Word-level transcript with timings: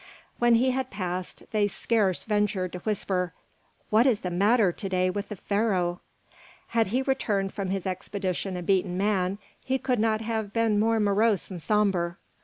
When 0.39 0.55
he 0.55 0.71
had 0.71 0.89
passed, 0.89 1.43
they 1.51 1.67
scarce 1.67 2.23
ventured 2.23 2.73
to 2.73 2.79
whisper, 2.79 3.33
"What 3.91 4.07
is 4.07 4.21
the 4.21 4.31
matter 4.31 4.71
to 4.71 4.89
day 4.89 5.11
with 5.11 5.29
the 5.29 5.35
Pharaoh?" 5.35 6.01
Had 6.69 6.87
he 6.87 7.03
returned 7.03 7.53
from 7.53 7.69
his 7.69 7.85
expedition 7.85 8.57
a 8.57 8.63
beaten 8.63 8.97
man, 8.97 9.37
he 9.63 9.77
could 9.77 9.99
not 9.99 10.21
have 10.21 10.53
been 10.53 10.79
more 10.79 10.99
morose 10.99 11.51
and 11.51 11.61
sombre. 11.61 12.17